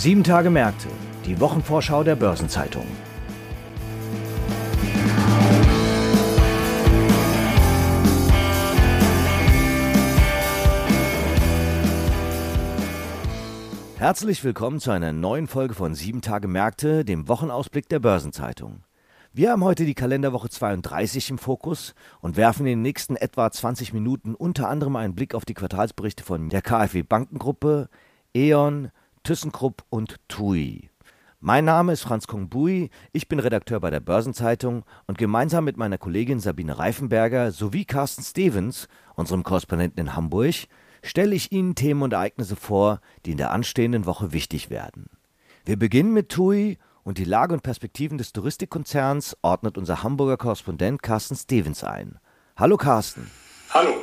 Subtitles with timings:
[0.00, 0.88] Sieben Tage Märkte,
[1.26, 2.86] die Wochenvorschau der Börsenzeitung.
[13.98, 18.84] Herzlich willkommen zu einer neuen Folge von Sieben Tage Märkte, dem Wochenausblick der Börsenzeitung.
[19.34, 23.92] Wir haben heute die Kalenderwoche 32 im Fokus und werfen in den nächsten etwa 20
[23.92, 27.90] Minuten unter anderem einen Blick auf die Quartalsberichte von der KfW Bankengruppe,
[28.34, 30.90] E.ON, ThyssenKrupp und TUI.
[31.42, 35.96] Mein Name ist Franz Kongbui, ich bin Redakteur bei der Börsenzeitung und gemeinsam mit meiner
[35.96, 40.66] Kollegin Sabine Reifenberger sowie Carsten Stevens, unserem Korrespondenten in Hamburg,
[41.02, 45.08] stelle ich Ihnen Themen und Ereignisse vor, die in der anstehenden Woche wichtig werden.
[45.64, 51.02] Wir beginnen mit TUI und die Lage und Perspektiven des Touristikkonzerns ordnet unser Hamburger Korrespondent
[51.02, 52.18] Carsten Stevens ein.
[52.56, 53.30] Hallo Carsten.
[53.70, 53.94] Hallo.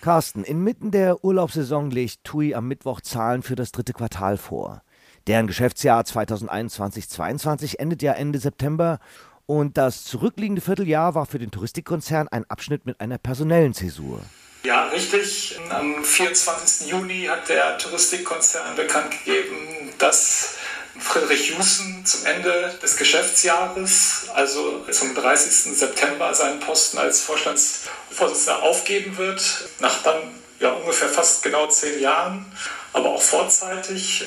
[0.00, 4.82] Carsten, inmitten der Urlaubssaison legt TUI am Mittwoch Zahlen für das dritte Quartal vor.
[5.26, 9.00] Deren Geschäftsjahr 2021-22 endet ja Ende September
[9.46, 14.20] und das zurückliegende Vierteljahr war für den Touristikkonzern ein Abschnitt mit einer personellen Zäsur.
[14.64, 15.58] Ja, richtig.
[15.70, 16.90] Am 24.
[16.90, 20.56] Juni hat der Touristikkonzern bekannt gegeben, dass
[21.00, 25.76] Friedrich Jussen zum Ende des Geschäftsjahres, also zum 30.
[25.76, 29.42] September, seinen Posten als Vorstandsvorsitzender aufgeben wird,
[29.80, 32.46] nach dann ja, ungefähr fast genau zehn Jahren,
[32.92, 34.26] aber auch vorzeitig.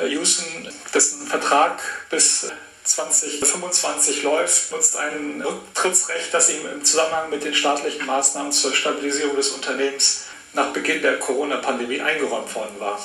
[0.00, 0.44] Äh, Jussen,
[0.92, 2.48] dessen Vertrag bis
[2.84, 9.36] 2025 läuft, nutzt ein Rücktrittsrecht, das ihm im Zusammenhang mit den staatlichen Maßnahmen zur Stabilisierung
[9.36, 10.22] des Unternehmens
[10.54, 12.98] nach Beginn der Corona-Pandemie eingeräumt worden war.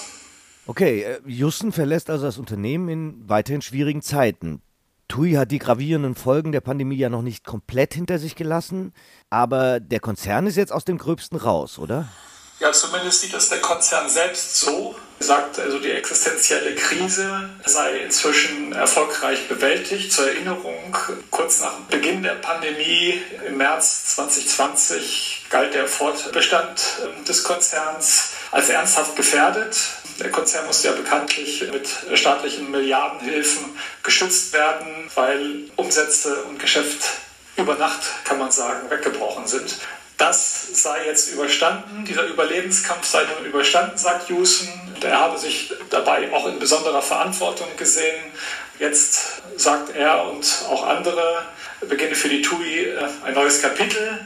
[0.66, 4.62] Okay, äh, Jussen verlässt also das Unternehmen in weiterhin schwierigen Zeiten.
[5.10, 8.94] TUI hat die gravierenden Folgen der Pandemie ja noch nicht komplett hinter sich gelassen,
[9.30, 12.08] aber der Konzern ist jetzt aus dem Gröbsten raus, oder?
[12.60, 14.96] Ja, zumindest sieht das der Konzern selbst so.
[15.24, 20.12] Er sagt also, die existenzielle Krise sei inzwischen erfolgreich bewältigt.
[20.12, 20.98] Zur Erinnerung,
[21.32, 28.68] kurz nach Beginn der Pandemie im März 2020 galt der Fortbestand ähm, des Konzerns als
[28.68, 29.78] ernsthaft gefährdet.
[30.20, 31.88] Der Konzern musste ja bekanntlich mit
[32.20, 37.00] staatlichen Milliardenhilfen geschützt werden, weil Umsätze und Geschäft
[37.56, 39.78] über Nacht, kann man sagen, weggebrochen sind.
[40.18, 44.70] Das sei jetzt überstanden, dieser Überlebenskampf sei nun überstanden, sagt Jusen.
[45.02, 48.24] Er habe sich dabei auch in besonderer Verantwortung gesehen.
[48.80, 51.44] Jetzt sagt er und auch andere,
[51.82, 54.20] beginne für die TUI äh, ein neues Kapitel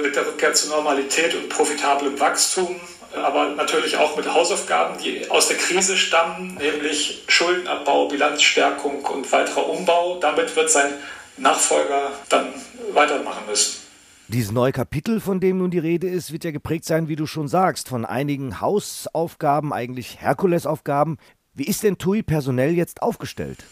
[0.00, 2.80] mit der Rückkehr zur Normalität und profitablem Wachstum
[3.14, 9.68] aber natürlich auch mit Hausaufgaben, die aus der Krise stammen, nämlich Schuldenabbau, Bilanzstärkung und weiterer
[9.68, 10.18] Umbau.
[10.20, 10.94] Damit wird sein
[11.36, 12.52] Nachfolger dann
[12.92, 13.89] weitermachen müssen.
[14.32, 17.26] Dieses neue Kapitel, von dem nun die Rede ist, wird ja geprägt sein, wie du
[17.26, 21.18] schon sagst, von einigen Hausaufgaben, eigentlich Herkulesaufgaben.
[21.52, 23.64] Wie ist denn TUI personell jetzt aufgestellt?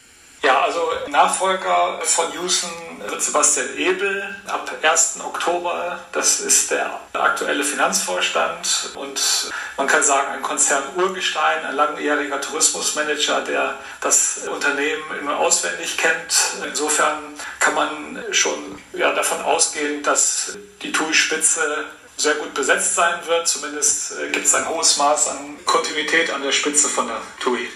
[0.43, 0.78] Ja, also
[1.11, 2.71] Nachfolger von Jusen
[3.07, 5.21] wird Sebastian Ebel ab 1.
[5.25, 6.01] Oktober.
[6.13, 13.79] Das ist der aktuelle Finanzvorstand und man kann sagen, ein Konzern-Urgestein, ein langjähriger Tourismusmanager, der
[14.01, 16.35] das Unternehmen immer auswendig kennt.
[16.67, 17.19] Insofern
[17.61, 21.85] kann man schon ja, davon ausgehen, dass die TUI-Spitze
[22.17, 23.47] sehr gut besetzt sein wird.
[23.47, 27.69] Zumindest äh, gibt es ein hohes Maß an Kontinuität an der Spitze von der TUI.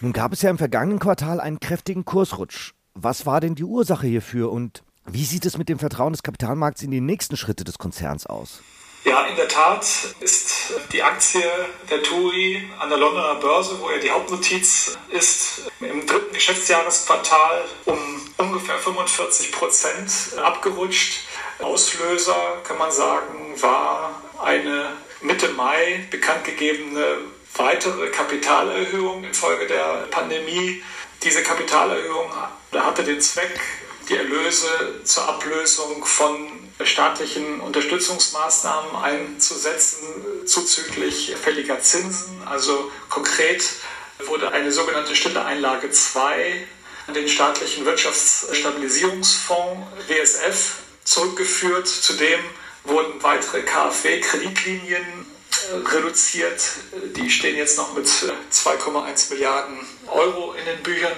[0.00, 2.72] Nun gab es ja im vergangenen Quartal einen kräftigen Kursrutsch.
[2.94, 6.82] Was war denn die Ursache hierfür und wie sieht es mit dem Vertrauen des Kapitalmarkts
[6.82, 8.60] in die nächsten Schritte des Konzerns aus?
[9.04, 9.86] Ja, in der Tat
[10.20, 11.42] ist die Aktie
[11.88, 17.98] der TUI an der Londoner Börse, wo ja die Hauptnotiz ist, im dritten Geschäftsjahresquartal um
[18.36, 20.12] ungefähr 45 Prozent
[20.42, 21.20] abgerutscht.
[21.60, 27.18] Auslöser, kann man sagen, war eine Mitte Mai bekannt gegebene
[27.54, 30.82] weitere Kapitalerhöhung infolge der Pandemie.
[31.22, 32.30] Diese Kapitalerhöhung
[32.72, 33.60] hatte den Zweck,
[34.08, 36.48] die Erlöse zur Ablösung von
[36.84, 42.40] staatlichen Unterstützungsmaßnahmen einzusetzen, zuzüglich fälliger Zinsen.
[42.46, 43.64] Also konkret
[44.26, 46.66] wurde eine sogenannte Stille Einlage 2
[47.08, 51.88] an den staatlichen Wirtschaftsstabilisierungsfonds WSF zurückgeführt.
[51.88, 52.40] Zudem
[52.84, 55.26] wurden weitere KfW-Kreditlinien
[55.92, 56.60] reduziert.
[57.16, 61.12] Die stehen jetzt noch mit 2,1 Milliarden Euro in den Büchern.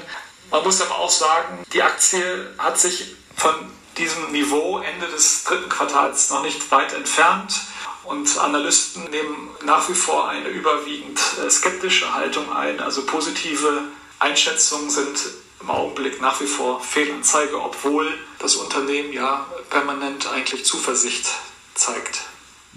[0.50, 3.54] Man muss aber auch sagen, die Aktie hat sich von
[3.96, 7.60] diesem Niveau Ende des dritten Quartals noch nicht weit entfernt.
[8.04, 12.80] Und Analysten nehmen nach wie vor eine überwiegend äh, skeptische Haltung ein.
[12.80, 13.82] Also positive
[14.18, 15.18] Einschätzungen sind
[15.60, 21.26] im Augenblick nach wie vor Fehlanzeige, obwohl das Unternehmen ja permanent eigentlich Zuversicht
[21.74, 22.22] zeigt.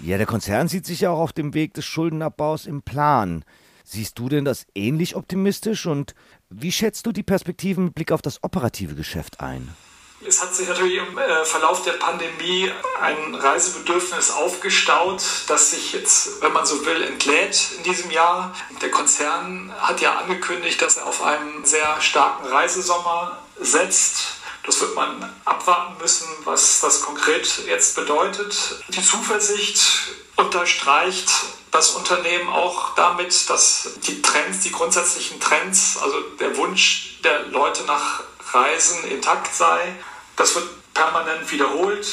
[0.02, 3.44] Ja, der Konzern sieht sich ja auch auf dem Weg des Schuldenabbaus im Plan.
[3.84, 6.14] Siehst du denn das ähnlich optimistisch und
[6.48, 9.74] wie schätzt du die Perspektiven mit Blick auf das operative Geschäft ein?
[10.26, 12.70] Es hat sich natürlich im äh, Verlauf der Pandemie
[13.00, 18.54] ein Reisebedürfnis aufgestaut, das sich jetzt, wenn man so will, entlädt in diesem Jahr.
[18.80, 24.38] Der Konzern hat ja angekündigt, dass er auf einen sehr starken Reisesommer setzt.
[24.64, 28.82] Das wird man abwarten müssen, was das konkret jetzt bedeutet.
[28.88, 29.80] Die Zuversicht
[30.36, 31.30] unterstreicht
[31.70, 37.82] das Unternehmen auch damit, dass die Trends, die grundsätzlichen Trends, also der Wunsch der Leute
[37.84, 38.22] nach
[38.52, 39.96] Reisen intakt sei.
[40.36, 42.06] Das wird permanent wiederholt.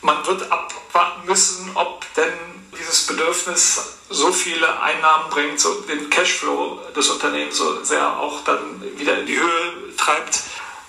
[0.00, 2.32] Man wird abwarten müssen, ob denn
[2.78, 8.82] dieses Bedürfnis so viele Einnahmen bringt, so den Cashflow des Unternehmens so sehr auch dann
[8.96, 10.42] wieder in die Höhe treibt,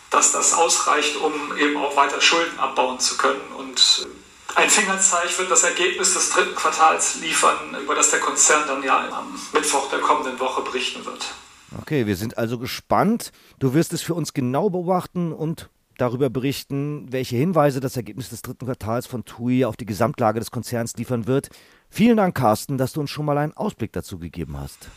[0.10, 3.42] dass das ausreicht, um eben auch weiter Schulden abbauen zu können.
[3.58, 4.08] Und
[4.56, 9.08] ein Fingerzeig wird das Ergebnis des dritten Quartals liefern, über das der Konzern dann ja
[9.12, 11.34] am Mittwoch der kommenden Woche berichten wird.
[11.82, 13.32] Okay, wir sind also gespannt.
[13.60, 18.42] Du wirst es für uns genau beobachten und darüber berichten, welche Hinweise das Ergebnis des
[18.42, 21.50] dritten Quartals von TUI auf die Gesamtlage des Konzerns liefern wird.
[21.90, 24.88] Vielen Dank, Carsten, dass du uns schon mal einen Ausblick dazu gegeben hast.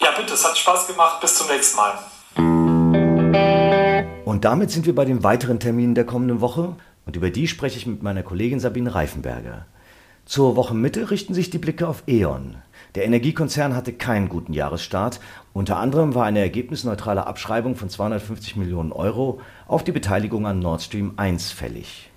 [0.00, 1.20] Ja, bitte, es hat Spaß gemacht.
[1.20, 2.63] Bis zum nächsten Mal.
[4.24, 7.76] Und damit sind wir bei den weiteren Terminen der kommenden Woche und über die spreche
[7.76, 9.66] ich mit meiner Kollegin Sabine Reifenberger.
[10.24, 12.56] Zur Wochenmitte richten sich die Blicke auf E.ON.
[12.94, 15.20] Der Energiekonzern hatte keinen guten Jahresstart.
[15.52, 20.80] Unter anderem war eine ergebnisneutrale Abschreibung von 250 Millionen Euro auf die Beteiligung an Nord
[20.80, 22.10] Stream 1 fällig.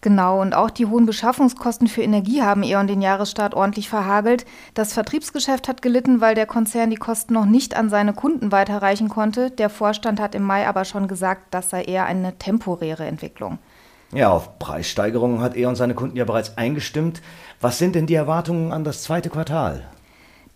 [0.00, 4.46] Genau, und auch die hohen Beschaffungskosten für Energie haben E.ON den Jahresstart ordentlich verhagelt.
[4.74, 9.08] Das Vertriebsgeschäft hat gelitten, weil der Konzern die Kosten noch nicht an seine Kunden weiterreichen
[9.08, 9.50] konnte.
[9.50, 13.58] Der Vorstand hat im Mai aber schon gesagt, das sei eher eine temporäre Entwicklung.
[14.12, 17.20] Ja, auf Preissteigerungen hat E.ON seine Kunden ja bereits eingestimmt.
[17.60, 19.84] Was sind denn die Erwartungen an das zweite Quartal?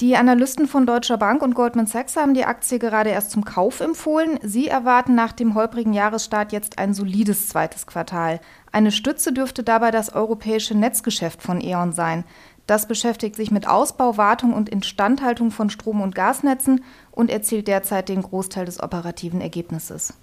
[0.03, 3.79] Die Analysten von Deutscher Bank und Goldman Sachs haben die Aktie gerade erst zum Kauf
[3.79, 4.41] empfohlen.
[4.43, 8.41] Sie erwarten nach dem holprigen Jahresstart jetzt ein solides zweites Quartal.
[8.73, 12.25] Eine Stütze dürfte dabei das europäische Netzgeschäft von E.ON sein.
[12.67, 16.83] Das beschäftigt sich mit Ausbau, Wartung und Instandhaltung von Strom- und Gasnetzen
[17.13, 20.15] und erzielt derzeit den Großteil des operativen Ergebnisses.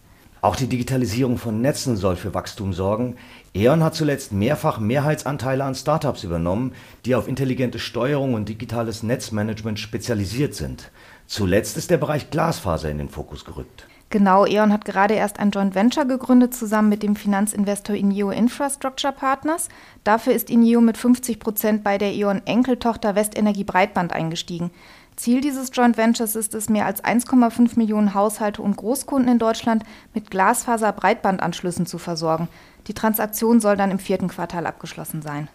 [0.41, 3.17] Auch die Digitalisierung von Netzen soll für Wachstum sorgen.
[3.53, 6.73] E.ON hat zuletzt mehrfach Mehrheitsanteile an Startups übernommen,
[7.05, 10.91] die auf intelligente Steuerung und digitales Netzmanagement spezialisiert sind.
[11.27, 13.85] Zuletzt ist der Bereich Glasfaser in den Fokus gerückt.
[14.11, 19.13] Genau, E.ON hat gerade erst ein Joint Venture gegründet, zusammen mit dem Finanzinvestor Ineo Infrastructure
[19.13, 19.69] Partners.
[20.03, 24.71] Dafür ist Ineo mit 50 Prozent bei der E.ON Enkeltochter Westenergie Breitband eingestiegen.
[25.19, 29.83] Ziel dieses Joint Ventures ist es, mehr als 1,5 Millionen Haushalte und Großkunden in Deutschland
[30.13, 32.47] mit Glasfaser-Breitbandanschlüssen zu versorgen.
[32.87, 35.49] Die Transaktion soll dann im vierten Quartal abgeschlossen sein.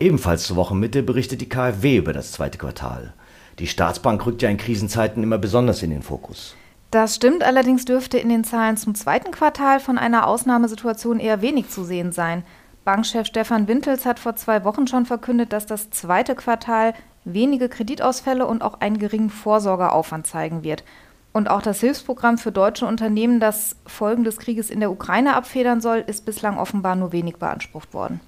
[0.00, 3.14] Ebenfalls zur Wochenmitte berichtet die KfW über das zweite Quartal.
[3.60, 6.56] Die Staatsbank rückt ja in Krisenzeiten immer besonders in den Fokus.
[6.90, 11.68] Das stimmt, allerdings dürfte in den Zahlen zum zweiten Quartal von einer Ausnahmesituation eher wenig
[11.68, 12.42] zu sehen sein.
[12.84, 16.94] Bankchef Stefan Wintels hat vor zwei Wochen schon verkündet, dass das zweite Quartal
[17.24, 20.84] wenige Kreditausfälle und auch einen geringen Vorsorgeaufwand zeigen wird.
[21.32, 25.80] Und auch das Hilfsprogramm für deutsche Unternehmen, das Folgen des Krieges in der Ukraine abfedern
[25.80, 28.20] soll, ist bislang offenbar nur wenig beansprucht worden.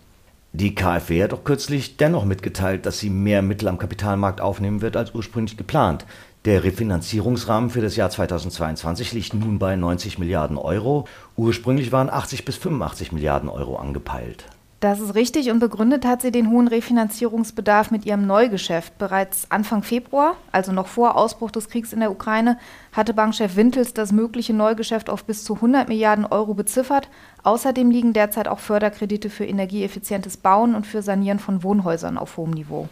[0.53, 4.97] Die KfW hat doch kürzlich dennoch mitgeteilt, dass sie mehr Mittel am Kapitalmarkt aufnehmen wird
[4.97, 6.05] als ursprünglich geplant.
[6.45, 11.07] Der Refinanzierungsrahmen für das Jahr 2022 liegt nun bei 90 Milliarden Euro.
[11.37, 14.47] Ursprünglich waren 80 bis 85 Milliarden Euro angepeilt.
[14.81, 18.97] Das ist richtig und begründet hat sie den hohen Refinanzierungsbedarf mit ihrem Neugeschäft.
[18.97, 22.57] Bereits Anfang Februar, also noch vor Ausbruch des Kriegs in der Ukraine,
[22.93, 27.11] hatte Bankchef Wintels das mögliche Neugeschäft auf bis zu 100 Milliarden Euro beziffert.
[27.43, 32.53] Außerdem liegen derzeit auch Förderkredite für energieeffizientes Bauen und für Sanieren von Wohnhäusern auf hohem
[32.53, 32.89] Niveau.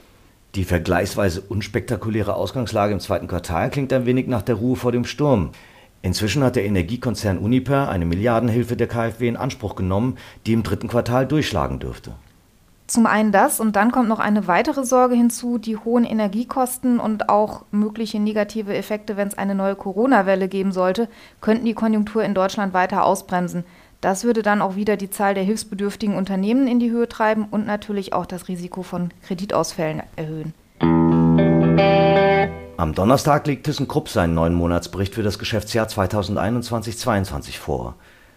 [0.57, 5.07] Die vergleichsweise unspektakuläre Ausgangslage im zweiten Quartal klingt ein wenig nach der Ruhe vor dem
[5.07, 5.53] Sturm.
[6.03, 10.89] Inzwischen hat der Energiekonzern Uniper eine Milliardenhilfe der KfW in Anspruch genommen, die im dritten
[10.89, 12.13] Quartal durchschlagen dürfte.
[12.87, 17.29] Zum einen das und dann kommt noch eine weitere Sorge hinzu, die hohen Energiekosten und
[17.29, 21.09] auch mögliche negative Effekte, wenn es eine neue Corona-Welle geben sollte,
[21.43, 23.65] könnten die Konjunktur in Deutschland weiter ausbremsen.
[24.01, 27.67] Das würde dann auch wieder die Zahl der hilfsbedürftigen Unternehmen in die Höhe treiben und
[27.67, 30.55] natürlich auch das Risiko von Kreditausfällen erhöhen.
[32.79, 37.97] Am Donnerstag legt ThyssenKrupp seinen neuen Monatsbericht für das Geschäftsjahr 2021-22 vor.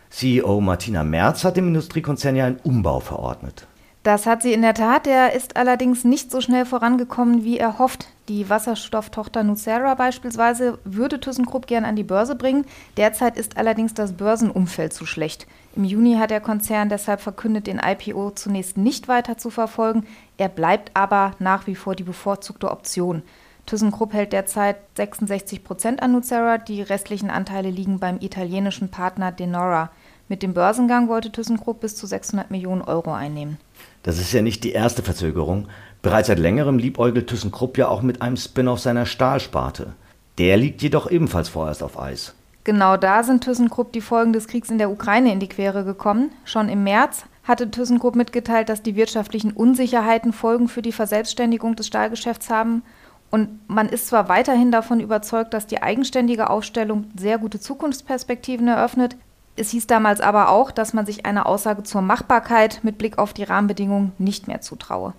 [0.09, 3.67] CEO Martina Merz hat dem Industriekonzern ja einen Umbau verordnet.
[4.01, 5.05] Das hat sie in der Tat.
[5.05, 8.07] Der ist allerdings nicht so schnell vorangekommen, wie er hofft.
[8.29, 12.65] Die Wasserstofftochter Nucera beispielsweise würde ThyssenKrupp gern an die Börse bringen.
[12.97, 15.45] Derzeit ist allerdings das Börsenumfeld zu schlecht.
[15.75, 20.07] Im Juni hat der Konzern deshalb verkündet, den IPO zunächst nicht weiter zu verfolgen.
[20.37, 23.21] Er bleibt aber nach wie vor die bevorzugte Option.
[23.65, 29.91] ThyssenKrupp hält derzeit 66 Prozent an Nucera, die restlichen Anteile liegen beim italienischen Partner Denora.
[30.27, 33.57] Mit dem Börsengang wollte ThyssenKrupp bis zu 600 Millionen Euro einnehmen.
[34.03, 35.67] Das ist ja nicht die erste Verzögerung.
[36.01, 39.93] Bereits seit längerem liebäugelt ThyssenKrupp ja auch mit einem Spin-off seiner Stahlsparte.
[40.37, 42.33] Der liegt jedoch ebenfalls vorerst auf Eis.
[42.63, 46.31] Genau da sind ThyssenKrupp die Folgen des Kriegs in der Ukraine in die Quere gekommen.
[46.45, 51.87] Schon im März hatte ThyssenKrupp mitgeteilt, dass die wirtschaftlichen Unsicherheiten Folgen für die Verselbstständigung des
[51.87, 52.83] Stahlgeschäfts haben.
[53.31, 59.15] Und man ist zwar weiterhin davon überzeugt, dass die eigenständige Aufstellung sehr gute Zukunftsperspektiven eröffnet.
[59.55, 63.33] Es hieß damals aber auch, dass man sich eine Aussage zur Machbarkeit mit Blick auf
[63.33, 65.13] die Rahmenbedingungen nicht mehr zutraue.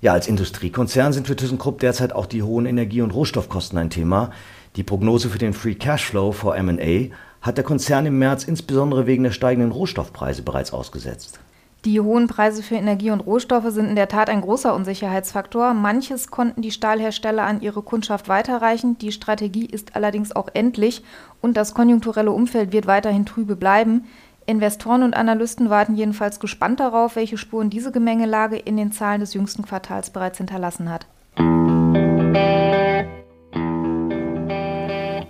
[0.00, 4.30] Ja, als Industriekonzern sind für ThyssenKrupp derzeit auch die hohen Energie- und Rohstoffkosten ein Thema.
[4.76, 9.24] Die Prognose für den Free Cashflow vor M&A hat der Konzern im März insbesondere wegen
[9.24, 11.38] der steigenden Rohstoffpreise bereits ausgesetzt.
[11.86, 15.72] Die hohen Preise für Energie und Rohstoffe sind in der Tat ein großer Unsicherheitsfaktor.
[15.72, 18.98] Manches konnten die Stahlhersteller an ihre Kundschaft weiterreichen.
[18.98, 21.02] Die Strategie ist allerdings auch endlich
[21.40, 24.04] und das konjunkturelle Umfeld wird weiterhin trübe bleiben.
[24.44, 29.32] Investoren und Analysten warten jedenfalls gespannt darauf, welche Spuren diese Gemengelage in den Zahlen des
[29.32, 31.06] jüngsten Quartals bereits hinterlassen hat.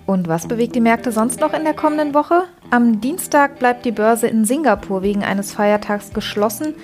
[0.06, 2.42] Und was bewegt die Märkte sonst noch in der kommenden Woche?
[2.72, 6.74] Am Dienstag bleibt die Börse in Singapur wegen eines Feiertags geschlossen.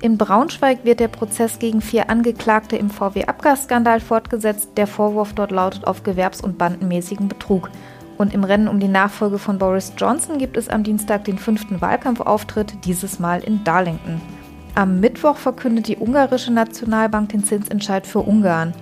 [0.00, 4.70] In Braunschweig wird der Prozess gegen vier Angeklagte im VW-Abgasskandal fortgesetzt.
[4.76, 7.70] Der Vorwurf dort lautet auf gewerbs- und bandenmäßigen Betrug.
[8.18, 11.80] Und im Rennen um die Nachfolge von Boris Johnson gibt es am Dienstag den fünften
[11.80, 14.20] Wahlkampfauftritt, dieses Mal in Darlington.
[14.74, 18.74] Am Mittwoch verkündet die ungarische Nationalbank den Zinsentscheid für Ungarn.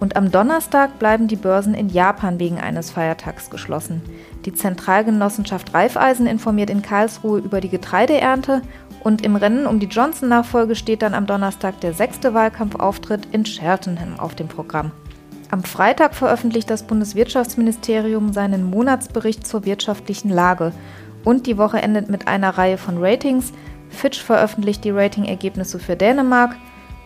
[0.00, 4.00] Und am Donnerstag bleiben die Börsen in Japan wegen eines Feiertags geschlossen.
[4.46, 8.62] Die Zentralgenossenschaft Raiffeisen informiert in Karlsruhe über die Getreideernte
[9.04, 14.18] und im Rennen um die Johnson-Nachfolge steht dann am Donnerstag der sechste Wahlkampfauftritt in Cheltenham
[14.18, 14.90] auf dem Programm.
[15.50, 20.72] Am Freitag veröffentlicht das Bundeswirtschaftsministerium seinen Monatsbericht zur wirtschaftlichen Lage
[21.24, 23.52] und die Woche endet mit einer Reihe von Ratings.
[23.90, 26.56] Fitch veröffentlicht die Ratingergebnisse für Dänemark,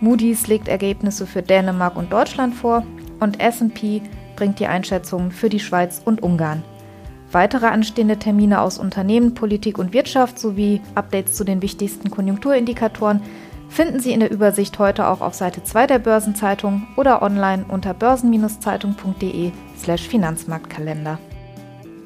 [0.00, 2.84] Moody's legt Ergebnisse für Dänemark und Deutschland vor
[3.20, 4.02] und SP
[4.36, 6.62] bringt die Einschätzungen für die Schweiz und Ungarn.
[7.32, 13.20] Weitere anstehende Termine aus Unternehmen, Politik und Wirtschaft sowie Updates zu den wichtigsten Konjunkturindikatoren
[13.68, 17.92] finden Sie in der Übersicht heute auch auf Seite 2 der Börsenzeitung oder online unter
[17.92, 21.18] börsen-zeitung.de/slash Finanzmarktkalender.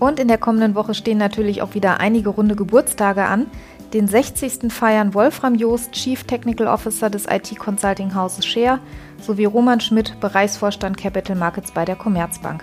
[0.01, 3.49] Und in der kommenden Woche stehen natürlich auch wieder einige runde Geburtstage an.
[3.95, 4.71] Den 60.
[4.71, 8.81] feiern Wolfram Joost, Chief Technical Officer des IT-Consulting-Hauses Share,
[9.19, 12.63] sowie Roman Schmidt, Bereichsvorstand Capital Markets bei der Commerzbank.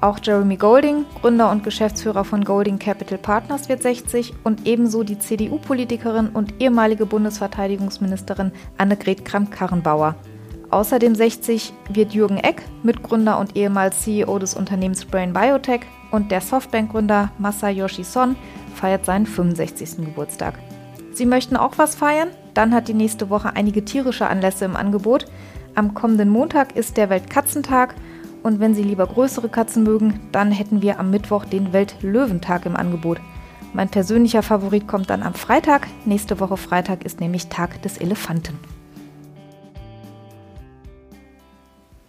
[0.00, 5.18] Auch Jeremy Golding, Gründer und Geschäftsführer von Golding Capital Partners, wird 60 und ebenso die
[5.18, 10.14] CDU-Politikerin und ehemalige Bundesverteidigungsministerin Annegret Kramp-Karrenbauer.
[10.70, 16.40] Außerdem 60 wird Jürgen Eck, Mitgründer und ehemals CEO des Unternehmens Brain Biotech, und der
[16.40, 18.36] Softbank-Gründer Masayoshi Son
[18.74, 20.04] feiert seinen 65.
[20.04, 20.54] Geburtstag.
[21.12, 22.28] Sie möchten auch was feiern?
[22.54, 25.26] Dann hat die nächste Woche einige tierische Anlässe im Angebot.
[25.74, 27.94] Am kommenden Montag ist der Weltkatzentag
[28.42, 32.76] und wenn Sie lieber größere Katzen mögen, dann hätten wir am Mittwoch den Weltlöwentag im
[32.76, 33.20] Angebot.
[33.72, 35.86] Mein persönlicher Favorit kommt dann am Freitag.
[36.04, 38.58] Nächste Woche Freitag ist nämlich Tag des Elefanten.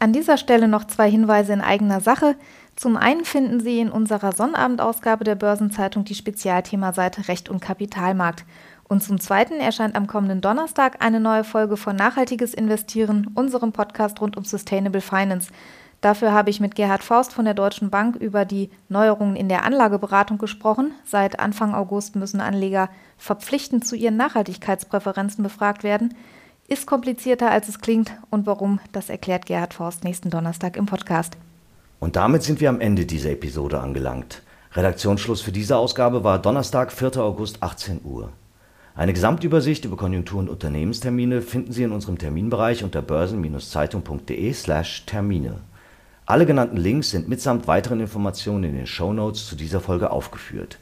[0.01, 2.36] An dieser Stelle noch zwei Hinweise in eigener Sache.
[2.75, 8.43] Zum einen finden Sie in unserer Sonnabendausgabe der Börsenzeitung die Spezialthemaseite Recht und Kapitalmarkt.
[8.89, 14.20] Und zum Zweiten erscheint am kommenden Donnerstag eine neue Folge von Nachhaltiges Investieren, unserem Podcast
[14.22, 15.51] rund um Sustainable Finance.
[16.01, 19.65] Dafür habe ich mit Gerhard Faust von der Deutschen Bank über die Neuerungen in der
[19.65, 20.93] Anlageberatung gesprochen.
[21.05, 22.89] Seit Anfang August müssen Anleger
[23.20, 26.15] verpflichtend zu ihren Nachhaltigkeitspräferenzen befragt werden.
[26.72, 31.36] Ist komplizierter als es klingt und warum, das erklärt Gerhard Forst nächsten Donnerstag im Podcast.
[32.00, 34.42] Und damit sind wir am Ende dieser Episode angelangt.
[34.72, 37.18] Redaktionsschluss für diese Ausgabe war Donnerstag, 4.
[37.18, 38.30] August, 18 Uhr.
[38.96, 45.56] Eine Gesamtübersicht über Konjunktur- und Unternehmenstermine finden Sie in unserem Terminbereich unter börsen-zeitung.de/termine.
[46.25, 50.78] Alle genannten Links sind mitsamt weiteren Informationen in den Show Notes zu dieser Folge aufgeführt.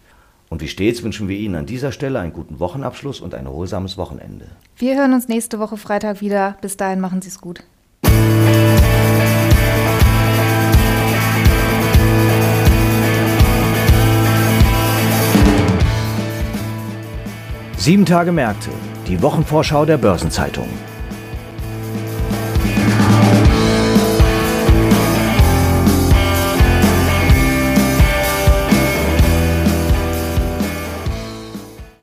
[0.50, 3.98] Und wie stets wünschen wir Ihnen an dieser Stelle einen guten Wochenabschluss und ein erholsames
[3.98, 4.48] Wochenende.
[4.78, 6.58] Wir hören uns nächste Woche Freitag wieder.
[6.62, 7.64] Bis dahin machen Sie es gut.
[17.78, 18.72] Sieben Tage Märkte,
[19.08, 20.68] die Wochenvorschau der Börsenzeitung.